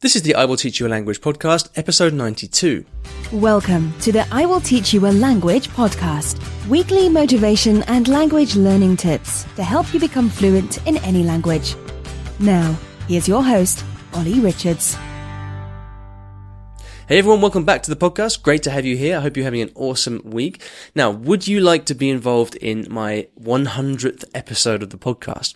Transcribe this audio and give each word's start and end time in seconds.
This 0.00 0.14
is 0.14 0.22
the 0.22 0.36
I 0.36 0.44
Will 0.44 0.56
Teach 0.56 0.78
You 0.78 0.86
a 0.86 0.88
Language 0.88 1.20
podcast, 1.20 1.70
episode 1.74 2.14
92. 2.14 2.84
Welcome 3.32 3.92
to 3.98 4.12
the 4.12 4.24
I 4.30 4.46
Will 4.46 4.60
Teach 4.60 4.94
You 4.94 5.04
a 5.08 5.10
Language 5.10 5.66
podcast, 5.70 6.38
weekly 6.68 7.08
motivation 7.08 7.82
and 7.88 8.06
language 8.06 8.54
learning 8.54 8.96
tips 8.96 9.42
to 9.56 9.64
help 9.64 9.92
you 9.92 9.98
become 9.98 10.30
fluent 10.30 10.86
in 10.86 10.98
any 10.98 11.24
language. 11.24 11.74
Now, 12.38 12.78
here's 13.08 13.26
your 13.26 13.42
host, 13.42 13.84
Ollie 14.14 14.38
Richards. 14.38 14.96
Hey 17.08 17.16
everyone, 17.16 17.40
welcome 17.40 17.64
back 17.64 17.82
to 17.84 17.90
the 17.90 17.96
podcast. 17.96 18.42
Great 18.42 18.62
to 18.64 18.70
have 18.70 18.84
you 18.84 18.94
here. 18.94 19.16
I 19.16 19.20
hope 19.20 19.34
you're 19.34 19.44
having 19.44 19.62
an 19.62 19.72
awesome 19.74 20.20
week. 20.24 20.62
Now, 20.94 21.10
would 21.10 21.48
you 21.48 21.58
like 21.58 21.86
to 21.86 21.94
be 21.94 22.10
involved 22.10 22.54
in 22.56 22.86
my 22.90 23.28
100th 23.40 24.26
episode 24.34 24.82
of 24.82 24.90
the 24.90 24.98
podcast? 24.98 25.54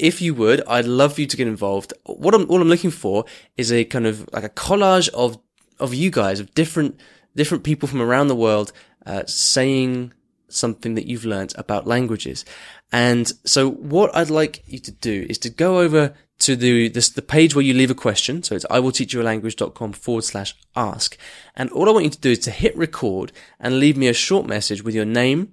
If 0.00 0.20
you 0.20 0.34
would, 0.34 0.62
I'd 0.66 0.86
love 0.86 1.14
for 1.14 1.20
you 1.20 1.26
to 1.26 1.36
get 1.36 1.46
involved. 1.46 1.92
What 2.04 2.34
I'm, 2.34 2.50
all 2.50 2.60
I'm 2.60 2.68
looking 2.68 2.90
for 2.90 3.24
is 3.56 3.70
a 3.70 3.84
kind 3.84 4.06
of 4.06 4.28
like 4.32 4.44
a 4.44 4.48
collage 4.48 5.08
of, 5.10 5.38
of 5.78 5.94
you 5.94 6.10
guys, 6.10 6.40
of 6.40 6.54
different, 6.54 6.98
different 7.36 7.64
people 7.64 7.88
from 7.88 8.02
around 8.02 8.28
the 8.28 8.36
world, 8.36 8.72
uh, 9.06 9.24
saying 9.26 10.12
something 10.48 10.94
that 10.94 11.06
you've 11.06 11.24
learned 11.24 11.52
about 11.56 11.86
languages. 11.86 12.44
And 12.90 13.30
so 13.44 13.70
what 13.70 14.14
I'd 14.16 14.30
like 14.30 14.62
you 14.66 14.78
to 14.80 14.90
do 14.90 15.26
is 15.28 15.38
to 15.38 15.50
go 15.50 15.78
over 15.78 16.14
to 16.40 16.56
the, 16.56 16.88
this, 16.88 17.10
the 17.10 17.22
page 17.22 17.54
where 17.54 17.64
you 17.64 17.74
leave 17.74 17.90
a 17.90 17.94
question. 17.94 18.42
So 18.42 18.56
it's 18.56 18.66
I 18.70 18.80
will 18.80 18.92
teach 18.92 19.12
you 19.12 19.20
a 19.20 19.22
language.com 19.22 19.92
forward 19.92 20.24
slash 20.24 20.54
ask. 20.74 21.16
And 21.54 21.70
all 21.70 21.88
I 21.88 21.92
want 21.92 22.04
you 22.04 22.10
to 22.10 22.18
do 22.18 22.30
is 22.30 22.38
to 22.40 22.50
hit 22.50 22.76
record 22.76 23.32
and 23.60 23.78
leave 23.78 23.96
me 23.96 24.08
a 24.08 24.14
short 24.14 24.46
message 24.46 24.82
with 24.82 24.94
your 24.94 25.04
name 25.04 25.52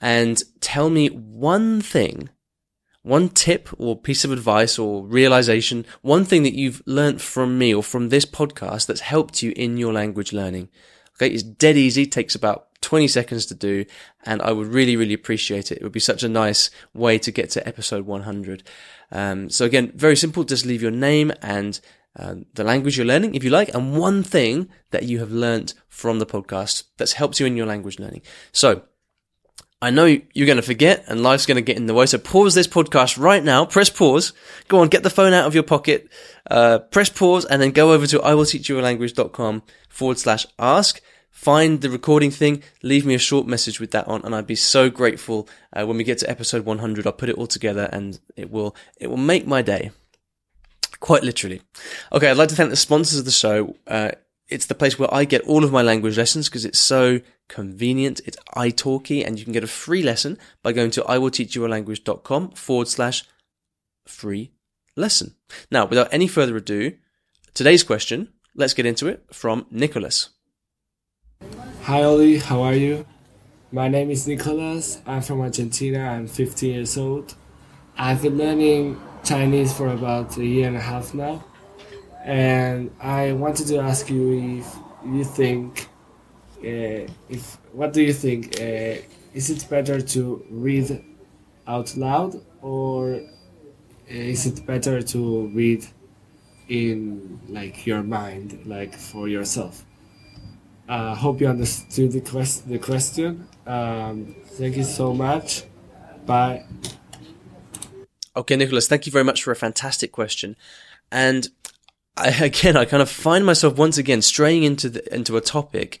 and 0.00 0.42
tell 0.60 0.90
me 0.90 1.08
one 1.08 1.80
thing 1.80 2.28
one 3.06 3.28
tip 3.28 3.68
or 3.78 3.96
piece 3.96 4.24
of 4.24 4.32
advice 4.32 4.78
or 4.80 5.06
realization, 5.06 5.86
one 6.02 6.24
thing 6.24 6.42
that 6.42 6.54
you've 6.54 6.82
learnt 6.86 7.20
from 7.20 7.56
me 7.56 7.72
or 7.72 7.82
from 7.82 8.08
this 8.08 8.26
podcast 8.26 8.86
that's 8.86 9.00
helped 9.00 9.42
you 9.42 9.52
in 9.54 9.76
your 9.76 9.92
language 9.92 10.32
learning. 10.32 10.68
Okay. 11.14 11.32
It's 11.32 11.44
dead 11.44 11.76
easy. 11.76 12.04
Takes 12.04 12.34
about 12.34 12.66
20 12.80 13.06
seconds 13.06 13.46
to 13.46 13.54
do. 13.54 13.84
And 14.24 14.42
I 14.42 14.50
would 14.50 14.66
really, 14.66 14.96
really 14.96 15.14
appreciate 15.14 15.70
it. 15.70 15.78
It 15.78 15.82
would 15.84 15.92
be 15.92 16.00
such 16.00 16.24
a 16.24 16.28
nice 16.28 16.68
way 16.94 17.16
to 17.18 17.30
get 17.30 17.48
to 17.50 17.66
episode 17.66 18.06
100. 18.06 18.64
Um, 19.12 19.50
so 19.50 19.64
again, 19.64 19.92
very 19.94 20.16
simple. 20.16 20.42
Just 20.42 20.66
leave 20.66 20.82
your 20.82 20.90
name 20.90 21.32
and 21.40 21.80
uh, 22.18 22.34
the 22.54 22.64
language 22.64 22.96
you're 22.96 23.06
learning, 23.06 23.36
if 23.36 23.44
you 23.44 23.50
like, 23.50 23.72
and 23.72 23.96
one 23.96 24.24
thing 24.24 24.68
that 24.90 25.04
you 25.04 25.20
have 25.20 25.30
learnt 25.30 25.74
from 25.88 26.18
the 26.18 26.26
podcast 26.26 26.84
that's 26.96 27.12
helped 27.12 27.38
you 27.38 27.46
in 27.46 27.56
your 27.56 27.66
language 27.66 28.00
learning. 28.00 28.22
So 28.50 28.82
I 29.82 29.90
know 29.90 30.06
you're 30.06 30.46
going 30.46 30.56
to 30.56 30.62
forget 30.62 31.04
and 31.06 31.22
life's 31.22 31.44
going 31.44 31.56
to 31.56 31.62
get 31.62 31.76
in 31.76 31.86
the 31.86 31.92
way. 31.92 32.06
So 32.06 32.18
pause 32.18 32.54
this 32.54 32.66
podcast 32.66 33.18
right 33.18 33.44
now. 33.44 33.66
Press 33.66 33.90
pause. 33.90 34.32
Go 34.68 34.80
on, 34.80 34.88
get 34.88 35.02
the 35.02 35.10
phone 35.10 35.34
out 35.34 35.46
of 35.46 35.54
your 35.54 35.64
pocket. 35.64 36.08
Uh, 36.50 36.78
press 36.78 37.10
pause 37.10 37.44
and 37.44 37.60
then 37.60 37.72
go 37.72 37.92
over 37.92 38.06
to 38.06 38.18
iwillteachyoualanguage.com 38.18 39.62
forward 39.88 40.18
slash 40.18 40.46
ask. 40.58 41.00
Find 41.30 41.82
the 41.82 41.90
recording 41.90 42.30
thing. 42.30 42.62
Leave 42.82 43.04
me 43.04 43.14
a 43.14 43.18
short 43.18 43.46
message 43.46 43.78
with 43.78 43.90
that 43.90 44.08
on 44.08 44.24
and 44.24 44.34
I'd 44.34 44.46
be 44.46 44.56
so 44.56 44.88
grateful. 44.88 45.46
Uh, 45.74 45.84
when 45.84 45.98
we 45.98 46.04
get 46.04 46.18
to 46.18 46.30
episode 46.30 46.64
100, 46.64 47.06
I'll 47.06 47.12
put 47.12 47.28
it 47.28 47.36
all 47.36 47.46
together 47.46 47.90
and 47.92 48.18
it 48.34 48.50
will, 48.50 48.74
it 48.98 49.08
will 49.08 49.18
make 49.18 49.46
my 49.46 49.60
day. 49.60 49.90
Quite 51.00 51.22
literally. 51.22 51.60
Okay. 52.12 52.30
I'd 52.30 52.38
like 52.38 52.48
to 52.48 52.56
thank 52.56 52.70
the 52.70 52.76
sponsors 52.76 53.18
of 53.18 53.26
the 53.26 53.30
show. 53.30 53.76
Uh, 53.86 54.12
it's 54.48 54.66
the 54.66 54.74
place 54.74 54.98
where 54.98 55.12
I 55.12 55.24
get 55.24 55.42
all 55.42 55.64
of 55.64 55.72
my 55.72 55.82
language 55.82 56.16
lessons 56.16 56.48
because 56.48 56.64
it's 56.64 56.78
so 56.78 57.20
convenient. 57.48 58.20
It's 58.24 58.36
italki 58.56 59.26
and 59.26 59.38
you 59.38 59.44
can 59.44 59.52
get 59.52 59.64
a 59.64 59.68
free 59.68 60.02
lesson 60.02 60.38
by 60.62 60.72
going 60.72 60.90
to 60.92 61.02
iwillteachyoualanguage.com 61.02 62.50
forward 62.50 62.88
slash 62.88 63.24
free 64.06 64.52
lesson. 64.94 65.34
Now, 65.70 65.86
without 65.86 66.08
any 66.12 66.28
further 66.28 66.56
ado, 66.56 66.92
today's 67.54 67.82
question, 67.82 68.32
let's 68.54 68.74
get 68.74 68.86
into 68.86 69.08
it 69.08 69.24
from 69.32 69.66
Nicholas. 69.70 70.30
Hi 71.82 72.02
Ollie, 72.02 72.38
how 72.38 72.62
are 72.62 72.74
you? 72.74 73.04
My 73.72 73.88
name 73.88 74.10
is 74.10 74.26
Nicholas. 74.26 75.02
I'm 75.06 75.22
from 75.22 75.40
Argentina. 75.40 75.98
I'm 75.98 76.28
15 76.28 76.72
years 76.72 76.96
old. 76.96 77.34
I've 77.98 78.22
been 78.22 78.38
learning 78.38 79.00
Chinese 79.24 79.72
for 79.72 79.88
about 79.88 80.36
a 80.36 80.44
year 80.44 80.68
and 80.68 80.76
a 80.76 80.80
half 80.80 81.14
now 81.14 81.44
and 82.26 82.90
I 83.00 83.32
wanted 83.32 83.68
to 83.68 83.78
ask 83.78 84.10
you 84.10 84.58
if 84.58 84.76
you 85.04 85.22
think, 85.22 85.88
uh, 86.58 87.06
if 87.28 87.58
what 87.72 87.92
do 87.92 88.02
you 88.02 88.12
think? 88.12 88.60
Uh, 88.60 89.00
is 89.32 89.48
it 89.50 89.68
better 89.70 90.00
to 90.00 90.44
read 90.50 91.04
out 91.68 91.96
loud 91.96 92.42
or 92.62 93.20
is 94.08 94.46
it 94.46 94.66
better 94.66 95.02
to 95.02 95.46
read 95.48 95.86
in 96.68 97.38
like 97.48 97.86
your 97.86 98.02
mind, 98.02 98.60
like 98.66 98.94
for 98.94 99.28
yourself? 99.28 99.84
I 100.88 100.96
uh, 100.96 101.14
hope 101.14 101.40
you 101.40 101.48
understood 101.48 102.12
the, 102.12 102.20
quest- 102.20 102.68
the 102.68 102.78
question. 102.78 103.46
Um, 103.66 104.34
thank 104.46 104.76
you 104.76 104.84
so 104.84 105.12
much. 105.12 105.64
Bye. 106.24 106.64
Okay, 108.36 108.56
Nicholas, 108.56 108.88
thank 108.88 109.06
you 109.06 109.12
very 109.12 109.24
much 109.24 109.42
for 109.42 109.50
a 109.52 109.56
fantastic 109.56 110.12
question. 110.12 110.56
And 111.10 111.48
I, 112.16 112.28
again, 112.44 112.76
I 112.76 112.84
kind 112.84 113.02
of 113.02 113.10
find 113.10 113.44
myself 113.44 113.76
once 113.76 113.98
again 113.98 114.22
straying 114.22 114.62
into 114.62 114.88
the, 114.88 115.14
into 115.14 115.36
a 115.36 115.40
topic 115.40 116.00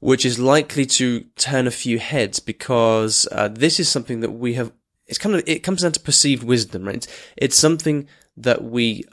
which 0.00 0.24
is 0.24 0.38
likely 0.38 0.86
to 0.86 1.20
turn 1.36 1.66
a 1.66 1.70
few 1.70 1.98
heads 1.98 2.40
because 2.40 3.28
uh, 3.30 3.48
this 3.48 3.78
is 3.78 3.88
something 3.88 4.20
that 4.20 4.32
we 4.32 4.54
have. 4.54 4.72
It's 5.06 5.18
kind 5.18 5.34
of 5.34 5.42
it 5.46 5.60
comes 5.60 5.82
down 5.82 5.92
to 5.92 6.00
perceived 6.00 6.42
wisdom, 6.42 6.84
right? 6.84 6.96
It's, 6.96 7.08
it's 7.36 7.58
something 7.58 8.08
that 8.36 8.64
we 8.64 9.04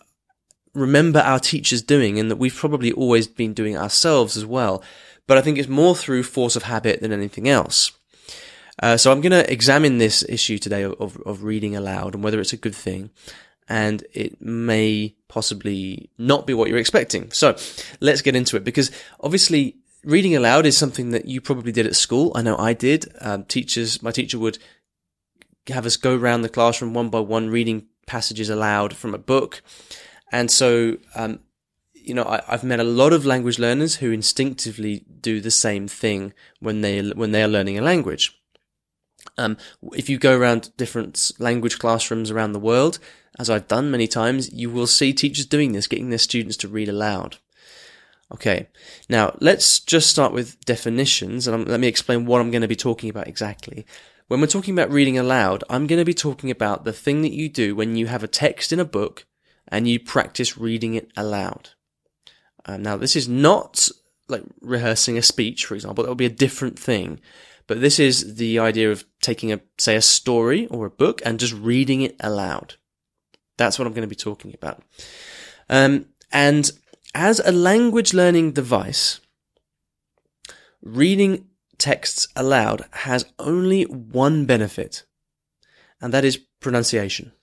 remember 0.74 1.20
our 1.20 1.40
teachers 1.40 1.82
doing, 1.82 2.18
and 2.20 2.32
that 2.32 2.38
we've 2.38 2.56
probably 2.56 2.92
always 2.94 3.28
been 3.28 3.54
doing 3.54 3.78
ourselves 3.78 4.38
as 4.38 4.46
well. 4.46 4.82
But 5.28 5.38
I 5.38 5.42
think 5.42 5.58
it's 5.58 5.68
more 5.68 5.96
through 5.96 6.24
force 6.24 6.56
of 6.56 6.64
habit 6.64 7.02
than 7.02 7.12
anything 7.12 7.50
else. 7.50 7.92
Uh, 8.82 8.96
so 8.96 9.12
I'm 9.12 9.22
going 9.22 9.32
to 9.32 9.52
examine 9.52 9.98
this 9.98 10.24
issue 10.30 10.58
today 10.60 10.84
of, 10.84 11.18
of 11.26 11.44
reading 11.44 11.76
aloud 11.76 12.14
and 12.14 12.24
whether 12.24 12.40
it's 12.40 12.54
a 12.54 12.58
good 12.58 12.76
thing 12.76 13.10
and 13.70 14.04
it 14.14 14.42
may 14.42 15.16
possibly 15.28 16.10
not 16.18 16.48
be 16.48 16.54
what 16.54 16.70
you're 16.70 16.78
expecting. 16.78 17.32
So 17.32 17.56
let's 18.00 18.22
get 18.22 18.36
into 18.36 18.56
it 18.56 18.64
because 18.64 18.92
obviously 19.20 19.76
reading 20.04 20.36
aloud 20.36 20.66
is 20.66 20.78
something 20.78 21.12
that 21.12 21.26
you 21.26 21.42
probably 21.42 21.72
did 21.72 21.86
at 21.86 21.96
school. 21.96 22.32
I 22.36 22.42
know 22.42 22.58
I 22.58 22.74
did. 22.74 23.12
Um, 23.22 23.44
teachers, 23.44 24.02
my 24.02 24.12
teacher 24.12 24.40
would 24.40 24.58
have 25.68 25.86
us 25.86 25.98
go 25.98 26.16
around 26.16 26.42
the 26.42 26.50
classroom 26.50 26.94
one 26.94 27.10
by 27.10 27.20
one, 27.20 27.50
reading 27.50 27.88
passages 28.06 28.50
aloud 28.50 28.96
from 28.96 29.14
a 29.14 29.18
book. 29.18 29.62
And 30.32 30.50
so, 30.50 30.98
um, 31.16 31.42
you 31.94 32.14
know, 32.14 32.24
I, 32.24 32.42
have 32.48 32.64
met 32.64 32.80
a 32.80 32.86
lot 32.86 33.12
of 33.12 33.26
language 33.26 33.60
learners 33.60 33.98
who 33.98 34.12
instinctively 34.12 35.04
do 35.20 35.42
the 35.42 35.52
same 35.52 35.88
thing 35.88 36.34
when 36.60 36.82
they 36.82 37.10
when 37.10 37.32
they 37.32 37.44
are 37.44 37.50
learning 37.50 37.78
a 37.78 37.82
language. 37.82 38.37
Um, 39.38 39.58
if 39.94 40.10
you 40.10 40.18
go 40.18 40.38
around 40.38 40.76
different 40.78 41.32
language 41.40 41.80
classrooms 41.80 42.32
around 42.32 42.54
the 42.54 42.60
world, 42.60 43.00
as 43.40 43.50
I've 43.50 43.68
done 43.68 43.92
many 43.92 44.08
times, 44.08 44.52
you 44.52 44.70
will 44.70 44.88
see 44.88 45.14
teachers 45.14 45.46
doing 45.46 45.72
this, 45.72 45.88
getting 45.88 46.10
their 46.10 46.18
students 46.18 46.58
to 46.58 46.68
read 46.68 46.90
aloud. 46.90 47.38
Okay, 48.34 48.68
now 49.08 49.38
let's 49.40 49.80
just 49.80 50.10
start 50.10 50.34
with 50.34 50.60
definitions 50.66 51.48
and 51.48 51.56
I'm, 51.56 51.66
let 51.66 51.80
me 51.80 51.88
explain 51.88 52.26
what 52.26 52.42
I'm 52.42 52.52
going 52.52 52.62
to 52.62 52.68
be 52.68 52.76
talking 52.76 53.10
about 53.10 53.28
exactly. 53.28 53.86
When 54.28 54.42
we're 54.42 54.48
talking 54.48 54.74
about 54.74 54.92
reading 54.92 55.18
aloud, 55.18 55.64
I'm 55.70 55.88
going 55.88 56.00
to 56.00 56.06
be 56.06 56.14
talking 56.14 56.52
about 56.52 56.84
the 56.84 56.92
thing 56.92 57.22
that 57.22 57.32
you 57.32 57.48
do 57.48 57.74
when 57.74 57.96
you 57.96 58.08
have 58.08 58.24
a 58.24 58.28
text 58.28 58.74
in 58.74 58.80
a 58.82 58.86
book 58.86 59.26
and 59.70 59.88
you 59.88 60.00
practice 60.00 60.58
reading 60.58 60.96
it 60.96 61.10
aloud. 61.16 61.70
Um, 62.66 62.82
now, 62.84 62.98
this 62.98 63.16
is 63.16 63.30
not 63.30 63.88
like 64.28 64.44
rehearsing 64.60 65.18
a 65.18 65.22
speech, 65.22 65.66
for 65.66 65.76
example. 65.76 66.04
That 66.04 66.10
would 66.10 66.18
be 66.18 66.26
a 66.26 66.30
different 66.30 66.78
thing. 66.78 67.22
But 67.68 67.82
this 67.82 68.00
is 68.00 68.36
the 68.36 68.60
idea 68.60 68.92
of 68.92 69.06
taking 69.22 69.52
a, 69.52 69.60
say, 69.78 69.96
a 69.96 70.02
story 70.02 70.68
or 70.68 70.86
a 70.86 70.90
book 70.92 71.22
and 71.26 71.40
just 71.40 71.54
reading 71.54 72.02
it 72.02 72.16
aloud. 72.20 72.76
That's 73.58 73.78
what 73.78 73.86
I'm 73.86 73.94
going 73.94 74.08
to 74.08 74.08
be 74.08 74.16
talking 74.16 74.54
about. 74.54 74.82
Um, 75.70 76.06
and 76.32 76.72
as 77.14 77.40
a 77.40 77.52
language 77.52 78.14
learning 78.14 78.54
device, 78.54 79.20
reading 80.82 81.48
texts 81.78 82.28
aloud 82.36 82.86
has 82.92 83.26
only 83.38 83.84
one 83.84 84.46
benefit, 84.46 85.04
and 86.00 86.14
that 86.14 86.26
is 86.26 86.40
pronunciation. 86.60 87.34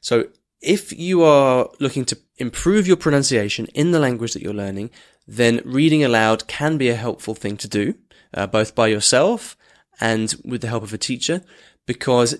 So 0.00 0.28
if 0.60 0.92
you 0.92 1.22
are 1.22 1.70
looking 1.80 2.04
to 2.06 2.18
improve 2.36 2.86
your 2.86 2.96
pronunciation 2.96 3.66
in 3.66 3.92
the 3.92 4.00
language 4.00 4.32
that 4.32 4.42
you're 4.42 4.52
learning, 4.52 4.90
then 5.26 5.60
reading 5.64 6.04
aloud 6.04 6.46
can 6.46 6.76
be 6.76 6.88
a 6.88 6.94
helpful 6.96 7.34
thing 7.34 7.56
to 7.58 7.68
do, 7.68 7.94
uh, 8.34 8.46
both 8.46 8.74
by 8.74 8.88
yourself 8.88 9.56
and 10.00 10.34
with 10.44 10.60
the 10.60 10.68
help 10.68 10.82
of 10.82 10.92
a 10.92 10.98
teacher, 10.98 11.42
because 11.86 12.36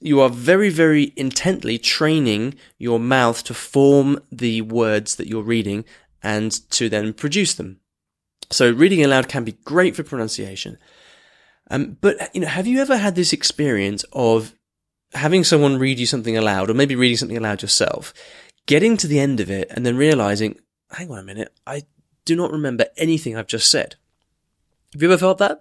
you 0.00 0.20
are 0.20 0.28
very, 0.28 0.68
very 0.68 1.12
intently 1.16 1.78
training 1.78 2.54
your 2.78 2.98
mouth 2.98 3.44
to 3.44 3.54
form 3.54 4.18
the 4.30 4.60
words 4.62 5.16
that 5.16 5.28
you're 5.28 5.42
reading 5.42 5.84
and 6.22 6.52
to 6.70 6.88
then 6.88 7.12
produce 7.12 7.54
them. 7.54 7.80
So 8.50 8.70
reading 8.70 9.04
aloud 9.04 9.28
can 9.28 9.44
be 9.44 9.52
great 9.64 9.96
for 9.96 10.02
pronunciation. 10.02 10.78
Um, 11.70 11.96
but, 12.00 12.34
you 12.34 12.40
know, 12.40 12.48
have 12.48 12.66
you 12.66 12.80
ever 12.80 12.96
had 12.96 13.14
this 13.14 13.32
experience 13.32 14.04
of 14.12 14.54
having 15.14 15.44
someone 15.44 15.78
read 15.78 15.98
you 15.98 16.06
something 16.06 16.36
aloud 16.36 16.68
or 16.68 16.74
maybe 16.74 16.96
reading 16.96 17.16
something 17.16 17.36
aloud 17.36 17.62
yourself, 17.62 18.12
getting 18.66 18.96
to 18.96 19.06
the 19.06 19.20
end 19.20 19.40
of 19.40 19.50
it 19.50 19.70
and 19.70 19.86
then 19.86 19.96
realizing, 19.96 20.58
hang 20.90 21.10
on 21.10 21.18
a 21.18 21.22
minute, 21.22 21.52
I 21.66 21.82
do 22.24 22.36
not 22.36 22.52
remember 22.52 22.86
anything 22.96 23.36
I've 23.36 23.46
just 23.46 23.70
said. 23.70 23.96
Have 24.92 25.02
you 25.02 25.10
ever 25.10 25.18
felt 25.18 25.38
that? 25.38 25.60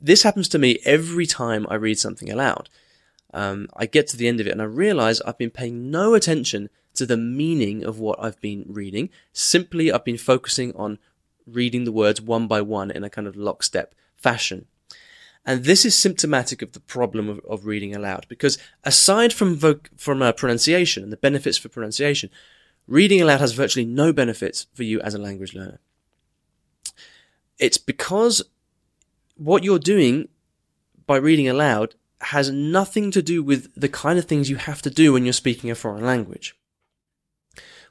This 0.00 0.24
happens 0.24 0.48
to 0.48 0.58
me 0.58 0.80
every 0.84 1.26
time 1.26 1.66
I 1.70 1.76
read 1.76 1.98
something 1.98 2.30
aloud. 2.30 2.68
Um, 3.32 3.68
I 3.76 3.86
get 3.86 4.08
to 4.08 4.16
the 4.16 4.28
end 4.28 4.40
of 4.40 4.46
it 4.46 4.50
and 4.50 4.60
I 4.60 4.66
realize 4.66 5.20
I've 5.20 5.38
been 5.38 5.50
paying 5.50 5.90
no 5.90 6.14
attention 6.14 6.68
to 6.94 7.06
the 7.06 7.16
meaning 7.16 7.84
of 7.84 7.98
what 7.98 8.22
I've 8.22 8.40
been 8.40 8.64
reading. 8.68 9.08
Simply, 9.32 9.90
I've 9.90 10.04
been 10.04 10.18
focusing 10.18 10.74
on 10.76 10.98
reading 11.46 11.84
the 11.84 11.92
words 11.92 12.20
one 12.20 12.46
by 12.46 12.60
one 12.60 12.90
in 12.90 13.04
a 13.04 13.10
kind 13.10 13.26
of 13.26 13.36
lockstep 13.36 13.94
fashion. 14.16 14.66
And 15.44 15.64
this 15.64 15.84
is 15.84 15.94
symptomatic 15.94 16.62
of 16.62 16.72
the 16.72 16.80
problem 16.80 17.28
of, 17.28 17.40
of 17.48 17.66
reading 17.66 17.94
aloud 17.94 18.26
because 18.28 18.58
aside 18.84 19.32
from 19.32 19.56
voc- 19.56 19.88
from 19.96 20.22
uh, 20.22 20.32
pronunciation 20.32 21.02
and 21.02 21.12
the 21.12 21.16
benefits 21.16 21.58
for 21.58 21.68
pronunciation, 21.68 22.30
reading 22.86 23.20
aloud 23.20 23.40
has 23.40 23.52
virtually 23.52 23.86
no 23.86 24.12
benefits 24.12 24.66
for 24.74 24.82
you 24.82 25.00
as 25.00 25.14
a 25.14 25.18
language 25.18 25.54
learner. 25.54 25.80
It's 27.58 27.78
because 27.78 28.42
what 29.36 29.64
you're 29.64 29.78
doing 29.78 30.28
by 31.06 31.16
reading 31.16 31.48
aloud 31.48 31.94
has 32.20 32.50
nothing 32.50 33.10
to 33.10 33.22
do 33.22 33.42
with 33.42 33.74
the 33.74 33.88
kind 33.88 34.18
of 34.18 34.24
things 34.24 34.48
you 34.48 34.56
have 34.56 34.82
to 34.82 34.90
do 34.90 35.12
when 35.12 35.24
you're 35.24 35.32
speaking 35.32 35.70
a 35.70 35.74
foreign 35.74 36.04
language. 36.04 36.54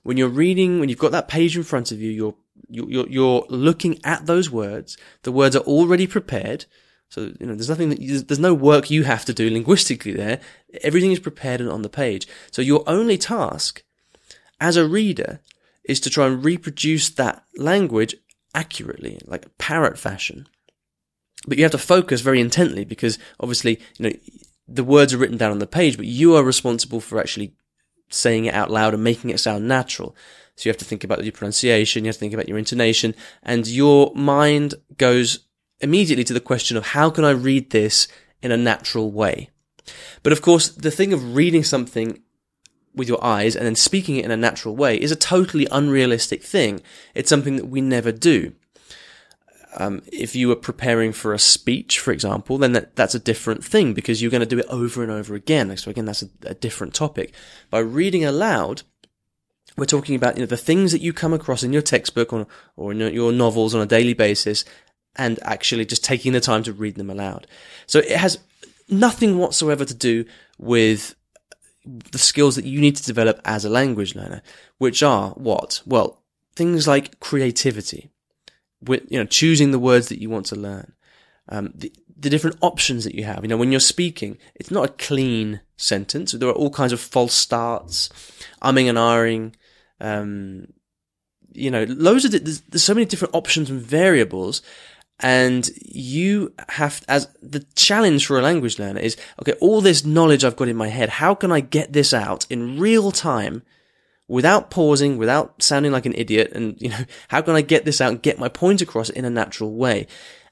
When 0.04 0.18
you're 0.18 0.30
reading, 0.30 0.80
when 0.80 0.90
you've 0.90 0.98
got 0.98 1.12
that 1.12 1.28
page 1.28 1.56
in 1.56 1.64
front 1.64 1.92
of 1.92 2.02
you, 2.02 2.12
you're 2.12 2.36
you're, 2.70 3.08
you're 3.10 3.46
looking 3.50 4.00
at 4.04 4.26
those 4.26 4.50
words. 4.50 4.98
The 5.24 5.32
words 5.32 5.56
are 5.56 5.64
already 5.64 6.08
prepared. 6.08 6.66
So, 7.10 7.34
you 7.40 7.46
know, 7.46 7.56
there's 7.56 7.70
nothing 7.70 7.90
that, 7.90 8.00
you, 8.00 8.20
there's 8.22 8.40
no 8.40 8.54
work 8.54 8.90
you 8.90 9.04
have 9.04 9.26
to 9.26 9.34
do 9.34 9.50
linguistically 9.50 10.14
there. 10.14 10.40
Everything 10.82 11.12
is 11.12 11.20
prepared 11.20 11.60
and 11.60 11.70
on 11.70 11.82
the 11.82 11.90
page. 11.90 12.28
So 12.52 12.62
your 12.62 12.84
only 12.88 13.18
task 13.18 13.84
as 14.62 14.78
a 14.78 14.88
reader 14.88 15.42
is 15.84 16.00
to 16.02 16.10
try 16.10 16.28
and 16.28 16.46
reproduce 16.46 17.10
that 17.10 17.44
language 17.58 18.16
accurately, 18.56 19.20
like 19.26 19.58
parrot 19.58 19.98
fashion. 19.98 20.48
But 21.48 21.58
you 21.58 21.64
have 21.64 21.72
to 21.72 21.78
focus 21.78 22.22
very 22.22 22.40
intently 22.40 22.86
because 22.86 23.18
obviously, 23.40 23.80
you 23.98 24.10
know, 24.10 24.16
the 24.68 24.84
words 24.84 25.14
are 25.14 25.18
written 25.18 25.38
down 25.38 25.52
on 25.52 25.60
the 25.60 25.68
page, 25.68 25.98
but 25.98 26.06
you 26.06 26.36
are 26.36 26.44
responsible 26.44 27.02
for 27.02 27.20
actually 27.20 27.54
saying 28.10 28.46
it 28.46 28.54
out 28.54 28.70
loud 28.70 28.94
and 28.94 29.04
making 29.04 29.30
it 29.30 29.40
sound 29.40 29.68
natural. 29.68 30.16
So 30.56 30.68
you 30.68 30.72
have 30.72 30.78
to 30.78 30.86
think 30.86 31.04
about 31.04 31.24
your 31.24 31.32
pronunciation, 31.32 32.04
you 32.04 32.10
have 32.10 32.16
to 32.16 32.20
think 32.20 32.34
about 32.34 32.48
your 32.48 32.58
intonation, 32.58 33.16
and 33.42 33.68
your 33.68 34.14
mind 34.14 34.76
goes 34.98 35.40
immediately 35.80 36.24
to 36.26 36.34
the 36.34 36.40
question 36.40 36.78
of 36.78 36.88
how 36.88 37.10
can 37.10 37.26
I 37.26 37.32
read 37.32 37.72
this 37.72 38.08
in 38.42 38.52
a 38.52 38.58
natural 38.58 39.12
way? 39.12 39.50
But 40.24 40.34
of 40.34 40.42
course, 40.42 40.70
the 40.70 40.92
thing 40.92 41.14
of 41.14 41.36
reading 41.36 41.64
something 41.64 42.22
with 42.94 43.08
your 43.08 43.24
eyes 43.24 43.56
and 43.56 43.66
then 43.66 43.76
speaking 43.76 44.18
it 44.18 44.26
in 44.26 44.32
a 44.32 44.38
natural 44.38 44.76
way 44.76 45.00
is 45.00 45.12
a 45.12 45.16
totally 45.16 45.68
unrealistic 45.72 46.44
thing. 46.44 46.82
It's 47.16 47.30
something 47.30 47.56
that 47.56 47.66
we 47.66 47.82
never 47.82 48.12
do. 48.12 48.54
Um, 49.78 50.02
if 50.12 50.36
you 50.36 50.50
were 50.50 50.56
preparing 50.56 51.14
for 51.14 51.34
a 51.34 51.40
speech, 51.40 52.00
for 52.00 52.12
example, 52.12 52.58
then 52.58 52.74
that, 52.74 52.96
that's 52.96 53.16
a 53.16 53.20
different 53.20 53.64
thing 53.64 53.94
because 53.94 54.22
you're 54.22 54.32
going 54.32 54.42
to 54.42 54.46
do 54.46 54.60
it 54.60 54.66
over 54.68 55.02
and 55.02 55.12
over 55.12 55.34
again. 55.34 55.76
So 55.78 55.90
again, 55.90 56.06
that's 56.06 56.24
a, 56.24 56.30
a 56.46 56.54
different 56.54 56.94
topic. 56.94 57.34
By 57.70 57.80
reading 57.80 58.26
aloud, 58.26 58.84
we're 59.78 59.86
talking 59.86 60.16
about 60.16 60.36
you 60.36 60.42
know 60.42 60.48
the 60.48 60.58
things 60.58 60.92
that 60.92 61.02
you 61.02 61.14
come 61.14 61.34
across 61.34 61.64
in 61.64 61.72
your 61.72 61.82
textbook 61.82 62.34
or, 62.34 62.48
or 62.76 62.92
in 62.92 63.00
your 63.14 63.32
novels 63.32 63.74
on 63.74 63.82
a 63.82 63.86
daily 63.86 64.14
basis 64.14 64.66
and 65.16 65.40
actually 65.44 65.86
just 65.86 66.04
taking 66.04 66.34
the 66.34 66.42
time 66.42 66.64
to 66.64 66.74
read 66.74 66.96
them 66.96 67.10
aloud. 67.10 67.48
So 67.86 68.00
it 68.00 68.12
has 68.12 68.40
nothing 68.90 69.38
whatsoever 69.38 69.86
to 69.86 69.94
do 69.94 70.26
with 70.58 71.16
the 71.86 72.18
skills 72.18 72.56
that 72.56 72.66
you 72.66 72.80
need 72.80 72.96
to 72.96 73.04
develop 73.04 73.42
as 73.44 73.66
a 73.66 73.70
language 73.70 74.16
learner, 74.16 74.42
which 74.78 75.02
are 75.02 75.30
what? 75.32 75.82
Well, 75.86 76.22
things 76.56 76.88
like 76.88 77.20
creativity, 77.20 78.12
with, 78.84 79.04
you 79.10 79.18
know, 79.18 79.26
choosing 79.26 79.72
the 79.72 79.80
words 79.80 80.10
that 80.10 80.22
you 80.22 80.30
want 80.30 80.46
to 80.48 80.56
learn, 80.56 80.94
um, 81.50 81.72
the, 81.76 81.94
the 82.18 82.30
different 82.30 82.58
options 82.62 83.04
that 83.04 83.16
you 83.16 83.24
have. 83.24 83.44
You 83.44 83.48
know, 83.48 83.58
when 83.58 83.72
you're 83.72 83.80
speaking, 83.80 84.38
it's 84.56 84.72
not 84.72 84.90
a 84.90 84.94
clean 84.94 85.62
sentence. 85.78 86.32
There 86.32 86.50
are 86.50 86.54
all 86.54 86.70
kinds 86.70 86.94
of 86.94 87.00
false 87.00 87.34
starts, 87.34 88.10
umming 88.62 88.90
and 88.90 88.98
ahhing, 88.98 89.54
um, 90.00 90.68
you 91.54 91.70
know, 91.70 91.84
loads 91.84 92.26
of, 92.26 92.32
there's, 92.32 92.62
there's 92.62 92.84
so 92.84 92.94
many 92.94 93.06
different 93.06 93.36
options 93.36 93.70
and 93.70 93.82
variables 93.82 94.62
and 95.22 95.70
you 95.78 96.54
have, 96.70 97.04
as 97.08 97.28
the 97.42 97.60
challenge 97.76 98.26
for 98.26 98.40
a 98.40 98.42
language 98.42 98.80
learner 98.80 99.00
is, 99.00 99.18
okay, 99.40 99.54
all 99.62 99.80
this 99.80 100.04
knowledge 100.04 100.44
I've 100.44 100.56
got 100.56 100.68
in 100.68 100.76
my 100.76 100.88
head, 100.88 101.10
how 101.10 101.36
can 101.36 101.52
I 101.52 101.60
get 101.60 101.94
this 101.94 102.14
out 102.14 102.48
in 102.50 102.80
real 102.80 103.12
time 103.12 103.62
without 104.32 104.72
pausing, 104.72 105.18
without 105.18 105.62
sounding 105.62 105.92
like 105.92 106.06
an 106.06 106.16
idiot? 106.16 106.52
And, 106.54 106.82
you 106.82 106.90
know, 106.90 107.06
how 107.28 107.42
can 107.42 107.56
I 107.56 107.62
get 107.62 107.86
this 107.86 108.02
out 108.02 108.12
and 108.12 108.22
get 108.22 108.40
my 108.40 108.50
point 108.50 108.82
across 108.82 109.10
in 109.10 109.26
a 109.26 109.30
natural 109.30 109.74
way? 109.74 110.08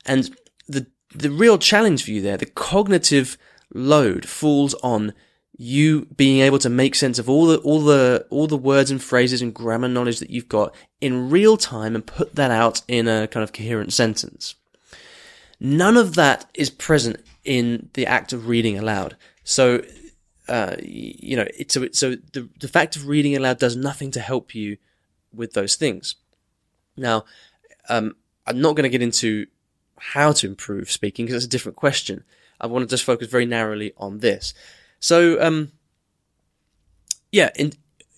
And 0.05 0.29
the, 0.67 0.87
the 1.15 1.31
real 1.31 1.57
challenge 1.57 2.03
for 2.03 2.11
you 2.11 2.21
there, 2.21 2.37
the 2.37 2.45
cognitive 2.45 3.37
load 3.73 4.27
falls 4.27 4.73
on 4.75 5.13
you 5.57 6.05
being 6.15 6.39
able 6.41 6.59
to 6.59 6.69
make 6.69 6.95
sense 6.95 7.19
of 7.19 7.29
all 7.29 7.45
the 7.45 7.57
all 7.57 7.81
the 7.81 8.25
all 8.29 8.47
the 8.47 8.55
words 8.55 8.89
and 8.89 9.03
phrases 9.03 9.41
and 9.41 9.53
grammar 9.53 9.89
knowledge 9.89 10.19
that 10.19 10.29
you've 10.29 10.47
got 10.47 10.73
in 11.01 11.29
real 11.29 11.57
time 11.57 11.95
and 11.95 12.05
put 12.05 12.33
that 12.35 12.49
out 12.49 12.81
in 12.87 13.09
a 13.09 13.27
kind 13.27 13.43
of 13.43 13.51
coherent 13.51 13.91
sentence. 13.91 14.55
None 15.59 15.97
of 15.97 16.15
that 16.15 16.49
is 16.53 16.69
present 16.69 17.17
in 17.43 17.89
the 17.93 18.07
act 18.07 18.31
of 18.31 18.47
reading 18.47 18.77
aloud. 18.77 19.17
So, 19.43 19.83
uh, 20.49 20.75
you 20.81 21.37
know, 21.37 21.45
it's 21.57 21.73
so, 21.73 21.87
so 21.91 22.15
the, 22.33 22.49
the 22.59 22.67
fact 22.67 22.95
of 22.95 23.07
reading 23.07 23.35
aloud 23.35 23.59
does 23.59 23.75
nothing 23.75 24.11
to 24.11 24.19
help 24.19 24.55
you 24.55 24.77
with 25.33 25.53
those 25.53 25.75
things. 25.75 26.15
Now, 26.97 27.25
um, 27.87 28.15
I'm 28.47 28.59
not 28.59 28.75
going 28.75 28.83
to 28.83 28.89
get 28.89 29.01
into 29.01 29.45
how 29.97 30.31
to 30.33 30.47
improve 30.47 30.91
speaking 30.91 31.25
because 31.25 31.35
that's 31.35 31.45
a 31.45 31.49
different 31.49 31.75
question. 31.75 32.23
I 32.59 32.67
want 32.67 32.83
to 32.83 32.93
just 32.93 33.03
focus 33.03 33.27
very 33.27 33.45
narrowly 33.45 33.93
on 33.97 34.19
this. 34.19 34.53
So, 34.99 35.41
um, 35.41 35.71
yeah, 37.31 37.51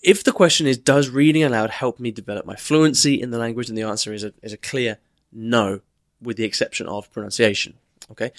if 0.02 0.24
the 0.24 0.32
question 0.32 0.66
is, 0.66 0.78
does 0.78 1.10
reading 1.10 1.44
aloud 1.44 1.70
help 1.70 2.00
me 2.00 2.10
develop 2.10 2.46
my 2.46 2.56
fluency 2.56 3.20
in 3.20 3.30
the 3.30 3.38
language? 3.38 3.68
And 3.68 3.78
the 3.78 3.82
answer 3.82 4.12
is 4.12 4.24
a, 4.24 4.32
is 4.42 4.52
a 4.52 4.56
clear 4.56 4.98
no 5.30 5.80
with 6.20 6.36
the 6.36 6.44
exception 6.44 6.86
of 6.86 7.12
pronunciation. 7.12 7.74
Okay. 8.10 8.32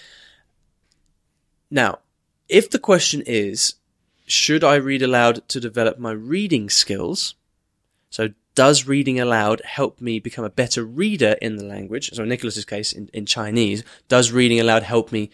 Now, 1.70 2.00
if 2.50 2.70
the 2.70 2.80
question 2.80 3.24
is, 3.26 3.76
should 4.26 4.64
I 4.64 4.76
read 4.76 5.02
aloud 5.02 5.48
to 5.50 5.60
develop 5.60 6.00
my 6.00 6.12
reading 6.12 6.70
skills? 6.70 7.36
So 8.10 8.30
does 8.56 8.88
reading 8.88 9.20
aloud 9.20 9.62
help 9.66 10.00
me 10.00 10.20
become 10.20 10.46
a 10.46 10.50
better 10.50 10.84
reader 10.84 11.36
in 11.42 11.56
the 11.58 11.66
language? 11.66 12.12
So 12.14 12.24
in 12.24 12.30
Nicholas's 12.30 12.66
case, 12.66 12.94
in, 12.94 13.10
in 13.14 13.26
Chinese, 13.26 13.84
does 14.08 14.32
reading 14.32 14.60
aloud 14.60 14.84
help 14.84 15.12
me 15.12 15.30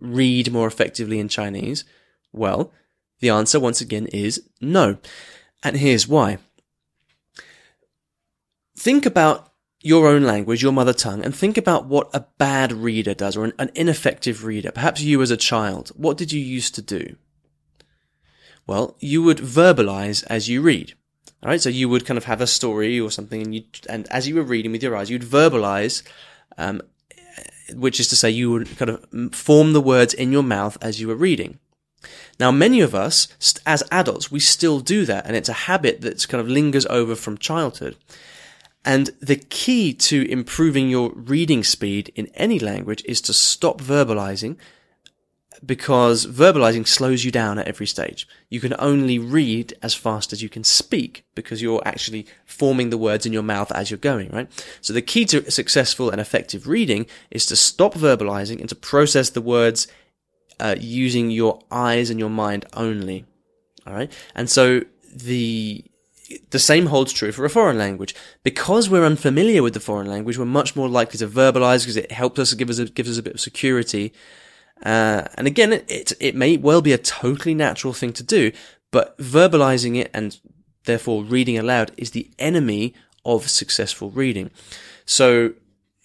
read 0.00 0.50
more 0.52 0.66
effectively 0.66 1.18
in 1.18 1.28
Chinese? 1.28 1.84
Well, 2.32 2.72
the 3.20 3.30
answer 3.30 3.60
once 3.60 3.80
again 3.80 4.06
is 4.06 4.42
no. 4.60 4.98
And 5.62 5.76
here's 5.76 6.08
why. 6.08 6.38
Think 8.76 9.06
about 9.06 9.52
your 9.80 10.08
own 10.08 10.22
language, 10.22 10.62
your 10.62 10.72
mother 10.72 10.92
tongue, 10.92 11.24
and 11.24 11.34
think 11.34 11.56
about 11.56 11.86
what 11.86 12.08
a 12.14 12.26
bad 12.38 12.72
reader 12.72 13.14
does 13.14 13.36
or 13.36 13.44
an, 13.44 13.52
an, 13.58 13.70
ineffective 13.74 14.44
reader. 14.44 14.72
Perhaps 14.72 15.02
you 15.02 15.20
as 15.22 15.30
a 15.30 15.36
child. 15.36 15.90
What 15.96 16.16
did 16.16 16.32
you 16.32 16.40
used 16.40 16.74
to 16.76 16.82
do? 16.82 17.16
Well, 18.66 18.96
you 19.00 19.22
would 19.22 19.38
verbalize 19.38 20.24
as 20.28 20.48
you 20.48 20.62
read. 20.62 20.94
All 21.42 21.48
right. 21.50 21.60
So 21.60 21.68
you 21.68 21.88
would 21.88 22.06
kind 22.06 22.18
of 22.18 22.24
have 22.24 22.40
a 22.40 22.46
story 22.46 23.00
or 23.00 23.10
something 23.10 23.42
and 23.42 23.54
you, 23.54 23.64
and 23.88 24.06
as 24.10 24.28
you 24.28 24.36
were 24.36 24.42
reading 24.42 24.72
with 24.72 24.82
your 24.82 24.96
eyes, 24.96 25.10
you'd 25.10 25.22
verbalize, 25.22 26.02
um, 26.56 26.80
which 27.74 27.98
is 27.98 28.08
to 28.08 28.16
say 28.16 28.30
you 28.30 28.50
would 28.50 28.76
kind 28.76 28.90
of 28.90 29.34
form 29.34 29.72
the 29.72 29.80
words 29.80 30.14
in 30.14 30.32
your 30.32 30.42
mouth 30.42 30.78
as 30.80 31.00
you 31.00 31.08
were 31.08 31.16
reading. 31.16 31.58
Now, 32.40 32.50
many 32.50 32.80
of 32.80 32.94
us, 32.94 33.28
as 33.66 33.82
adults, 33.92 34.30
we 34.30 34.40
still 34.40 34.80
do 34.80 35.04
that, 35.04 35.26
and 35.26 35.36
it's 35.36 35.48
a 35.48 35.64
habit 35.70 36.00
that's 36.00 36.26
kind 36.26 36.40
of 36.40 36.48
lingers 36.48 36.86
over 36.86 37.14
from 37.14 37.38
childhood. 37.38 37.96
And 38.84 39.10
the 39.20 39.36
key 39.36 39.94
to 39.94 40.28
improving 40.28 40.90
your 40.90 41.12
reading 41.14 41.62
speed 41.62 42.10
in 42.16 42.26
any 42.34 42.58
language 42.58 43.02
is 43.04 43.20
to 43.22 43.32
stop 43.32 43.80
verbalizing 43.80 44.56
because 45.64 46.26
verbalizing 46.26 46.86
slows 46.86 47.24
you 47.24 47.30
down 47.30 47.58
at 47.58 47.68
every 47.68 47.86
stage. 47.86 48.26
You 48.48 48.60
can 48.60 48.74
only 48.78 49.18
read 49.18 49.74
as 49.82 49.94
fast 49.94 50.32
as 50.32 50.42
you 50.42 50.48
can 50.48 50.64
speak 50.64 51.24
because 51.34 51.62
you're 51.62 51.82
actually 51.84 52.26
forming 52.44 52.90
the 52.90 52.98
words 52.98 53.26
in 53.26 53.32
your 53.32 53.42
mouth 53.42 53.70
as 53.72 53.90
you're 53.90 53.98
going, 53.98 54.30
right? 54.30 54.50
So 54.80 54.92
the 54.92 55.02
key 55.02 55.24
to 55.26 55.50
successful 55.50 56.10
and 56.10 56.20
effective 56.20 56.66
reading 56.66 57.06
is 57.30 57.46
to 57.46 57.56
stop 57.56 57.94
verbalizing 57.94 58.60
and 58.60 58.68
to 58.70 58.74
process 58.74 59.30
the 59.30 59.40
words 59.40 59.86
uh, 60.58 60.74
using 60.78 61.30
your 61.30 61.60
eyes 61.70 62.10
and 62.10 62.18
your 62.18 62.30
mind 62.30 62.66
only. 62.74 63.24
All 63.86 63.94
right. 63.94 64.12
And 64.34 64.50
so 64.50 64.82
the 65.14 65.84
the 66.50 66.58
same 66.58 66.86
holds 66.86 67.12
true 67.12 67.30
for 67.30 67.44
a 67.44 67.50
foreign 67.50 67.78
language. 67.78 68.14
Because 68.42 68.88
we're 68.88 69.04
unfamiliar 69.04 69.62
with 69.62 69.74
the 69.74 69.80
foreign 69.80 70.06
language, 70.06 70.38
we're 70.38 70.44
much 70.46 70.74
more 70.74 70.88
likely 70.88 71.18
to 71.18 71.28
verbalize 71.28 71.80
because 71.80 71.96
it 71.96 72.10
helps 72.10 72.38
us, 72.38 72.54
give 72.54 72.70
us 72.70 72.78
a, 72.78 72.86
gives 72.86 73.10
us 73.10 73.18
a 73.18 73.22
bit 73.22 73.34
of 73.34 73.40
security. 73.40 74.12
Uh, 74.82 75.28
and 75.36 75.46
again, 75.46 75.72
it, 75.72 75.90
it, 75.90 76.12
it 76.20 76.34
may 76.34 76.56
well 76.56 76.82
be 76.82 76.92
a 76.92 76.98
totally 76.98 77.54
natural 77.54 77.92
thing 77.92 78.12
to 78.12 78.22
do, 78.22 78.52
but 78.90 79.16
verbalizing 79.18 79.96
it 79.96 80.10
and 80.12 80.38
Therefore, 80.84 81.22
reading 81.22 81.58
aloud 81.58 81.92
is 81.96 82.10
the 82.10 82.30
enemy 82.38 82.94
of 83.24 83.48
successful 83.48 84.10
reading. 84.10 84.50
So, 85.04 85.54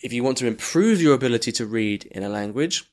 if 0.04 0.14
you 0.14 0.24
want 0.24 0.38
to 0.38 0.48
improve 0.48 1.02
your 1.02 1.16
ability 1.16 1.52
to 1.54 1.66
read 1.66 2.06
in 2.06 2.24
a 2.24 2.30
language, 2.30 2.84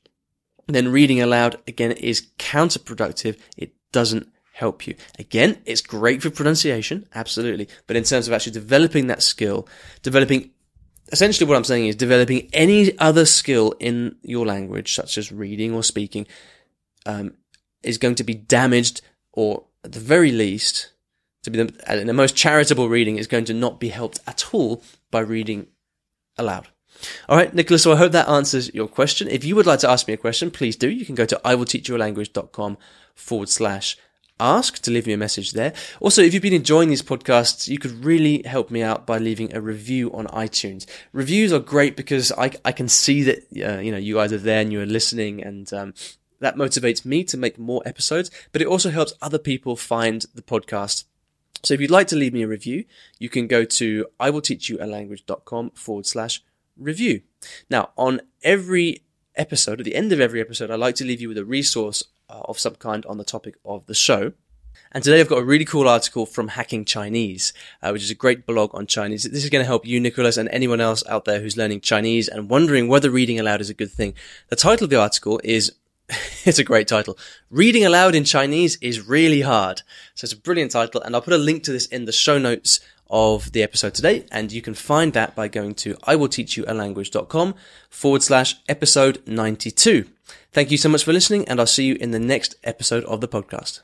then 0.67 0.91
reading 0.91 1.21
aloud 1.21 1.57
again 1.67 1.91
is 1.91 2.27
counterproductive. 2.39 3.37
It 3.55 3.73
doesn't 3.91 4.27
help 4.53 4.87
you. 4.87 4.95
Again, 5.19 5.61
it's 5.65 5.81
great 5.81 6.23
for 6.23 6.31
pronunciation, 6.31 7.07
absolutely. 7.13 7.67
But 7.85 7.97
in 7.97 8.03
terms 8.03 8.27
of 8.27 8.33
actually 8.33 8.53
developing 8.53 9.07
that 9.07 9.21
skill, 9.21 9.67
developing 10.01 10.51
essentially 11.15 11.47
what 11.47 11.55
I'm 11.55 11.63
saying 11.63 11.87
is 11.87 11.95
developing 11.95 12.49
any 12.51 12.97
other 12.99 13.25
skill 13.25 13.73
in 13.79 14.17
your 14.21 14.45
language, 14.45 14.93
such 14.93 15.17
as 15.17 15.31
reading 15.31 15.73
or 15.73 15.81
speaking, 15.81 16.27
um, 17.05 17.35
is 17.83 17.97
going 17.97 18.15
to 18.15 18.23
be 18.25 18.33
damaged 18.33 19.01
or 19.31 19.63
at 19.85 19.93
the 19.93 19.99
very 20.01 20.33
least, 20.33 20.91
to 21.43 21.49
be 21.49 21.63
the, 21.63 22.03
the 22.03 22.13
most 22.13 22.35
charitable 22.35 22.89
reading 22.89 23.17
is 23.17 23.27
going 23.27 23.45
to 23.45 23.53
not 23.53 23.79
be 23.79 23.89
helped 23.89 24.19
at 24.27 24.53
all 24.53 24.83
by 25.09 25.21
reading 25.21 25.67
aloud. 26.37 26.67
All 27.29 27.37
right, 27.37 27.53
Nicholas, 27.53 27.83
so 27.83 27.93
I 27.93 27.97
hope 27.97 28.11
that 28.11 28.27
answers 28.27 28.73
your 28.73 28.89
question. 28.89 29.29
If 29.29 29.45
you 29.45 29.55
would 29.55 29.65
like 29.65 29.79
to 29.79 29.89
ask 29.89 30.07
me 30.07 30.13
a 30.15 30.17
question, 30.17 30.51
please 30.51 30.75
do. 30.75 30.89
You 30.89 31.05
can 31.05 31.15
go 31.15 31.25
to 31.25 31.39
iwillteachyoualanguage.com 31.45 32.77
forward 33.15 33.49
slash 33.49 33.97
ask 34.39 34.79
to 34.79 34.91
leave 34.91 35.07
me 35.07 35.13
a 35.13 35.17
message 35.17 35.53
there. 35.53 35.73
Also, 35.99 36.21
if 36.21 36.33
you've 36.33 36.43
been 36.43 36.53
enjoying 36.53 36.89
these 36.89 37.01
podcasts, 37.01 37.67
you 37.67 37.77
could 37.77 38.03
really 38.03 38.43
help 38.43 38.69
me 38.69 38.81
out 38.81 39.05
by 39.05 39.17
leaving 39.17 39.53
a 39.55 39.61
review 39.61 40.11
on 40.13 40.27
iTunes. 40.27 40.85
Reviews 41.13 41.53
are 41.53 41.59
great 41.59 41.95
because 41.95 42.31
I, 42.33 42.51
I 42.63 42.71
can 42.71 42.89
see 42.89 43.23
that, 43.23 43.39
uh, 43.63 43.79
you 43.79 43.91
know, 43.91 43.97
you 43.97 44.15
guys 44.15 44.33
are 44.33 44.37
there 44.37 44.61
and 44.61 44.71
you're 44.71 44.85
listening 44.85 45.43
and, 45.43 45.71
um, 45.73 45.93
that 46.39 46.57
motivates 46.57 47.05
me 47.05 47.23
to 47.23 47.37
make 47.37 47.57
more 47.57 47.81
episodes, 47.85 48.29
but 48.51 48.61
it 48.61 48.67
also 48.67 48.91
helps 48.91 49.13
other 49.21 49.39
people 49.39 49.75
find 49.75 50.25
the 50.35 50.41
podcast. 50.41 51.05
So 51.63 51.73
if 51.73 51.81
you'd 51.81 51.89
like 51.89 52.07
to 52.07 52.15
leave 52.15 52.33
me 52.33 52.43
a 52.43 52.47
review, 52.47 52.85
you 53.17 53.29
can 53.29 53.47
go 53.47 53.63
to 53.63 54.05
iwillteachyoualanguage.com 54.19 55.71
forward 55.71 56.05
slash 56.05 56.43
review. 56.77 57.21
Now, 57.69 57.91
on 57.97 58.21
every 58.43 59.03
episode, 59.35 59.79
at 59.79 59.85
the 59.85 59.95
end 59.95 60.11
of 60.11 60.19
every 60.19 60.41
episode, 60.41 60.69
I 60.69 60.75
like 60.75 60.95
to 60.95 61.05
leave 61.05 61.21
you 61.21 61.29
with 61.29 61.37
a 61.37 61.45
resource 61.45 62.03
of 62.29 62.59
some 62.59 62.75
kind 62.75 63.05
on 63.05 63.17
the 63.17 63.23
topic 63.23 63.55
of 63.65 63.85
the 63.87 63.93
show. 63.93 64.33
And 64.91 65.03
today 65.03 65.19
I've 65.19 65.29
got 65.29 65.39
a 65.39 65.43
really 65.43 65.65
cool 65.65 65.87
article 65.87 66.25
from 66.25 66.49
Hacking 66.49 66.85
Chinese, 66.85 67.53
uh, 67.81 67.89
which 67.91 68.03
is 68.03 68.11
a 68.11 68.15
great 68.15 68.45
blog 68.45 68.73
on 68.73 68.87
Chinese. 68.87 69.23
This 69.23 69.43
is 69.43 69.49
going 69.49 69.61
to 69.61 69.67
help 69.67 69.85
you, 69.85 69.99
Nicholas, 69.99 70.37
and 70.37 70.49
anyone 70.49 70.81
else 70.81 71.03
out 71.07 71.25
there 71.25 71.41
who's 71.41 71.57
learning 71.57 71.81
Chinese 71.81 72.27
and 72.27 72.49
wondering 72.49 72.87
whether 72.87 73.09
reading 73.09 73.39
aloud 73.39 73.61
is 73.61 73.69
a 73.69 73.73
good 73.73 73.91
thing. 73.91 74.13
The 74.49 74.55
title 74.55 74.85
of 74.85 74.89
the 74.89 74.99
article 74.99 75.41
is 75.43 75.73
it's 76.45 76.59
a 76.59 76.63
great 76.63 76.87
title. 76.87 77.17
Reading 77.49 77.85
aloud 77.85 78.15
in 78.15 78.23
Chinese 78.23 78.77
is 78.81 79.07
really 79.07 79.41
hard. 79.41 79.81
So 80.13 80.25
it's 80.25 80.33
a 80.33 80.37
brilliant 80.37 80.71
title, 80.71 81.01
and 81.01 81.15
I'll 81.15 81.21
put 81.21 81.33
a 81.33 81.37
link 81.37 81.63
to 81.63 81.71
this 81.71 81.87
in 81.87 82.05
the 82.05 82.11
show 82.11 82.37
notes 82.37 82.79
of 83.09 83.51
the 83.51 83.63
episode 83.63 83.93
today, 83.93 84.25
and 84.31 84.51
you 84.51 84.61
can 84.61 84.73
find 84.73 85.13
that 85.13 85.35
by 85.35 85.47
going 85.47 85.75
to 85.75 85.93
iwillteachyoualanguage.com 85.95 87.55
forward 87.89 88.23
slash 88.23 88.55
episode 88.67 89.21
92. 89.27 90.05
Thank 90.55 90.71
you 90.71 90.77
so 90.77 90.87
much 90.87 91.03
for 91.03 91.11
listening, 91.11 91.45
and 91.49 91.59
I'll 91.59 91.67
see 91.67 91.83
you 91.83 91.95
in 91.95 92.11
the 92.11 92.19
next 92.19 92.55
episode 92.63 93.03
of 93.03 93.19
the 93.19 93.27
podcast. 93.27 93.81